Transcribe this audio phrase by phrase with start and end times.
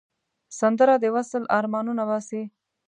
[0.59, 2.43] سندره د وصل آرمانونه باسي